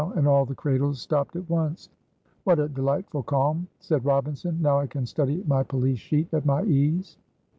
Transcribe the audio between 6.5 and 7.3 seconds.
ease."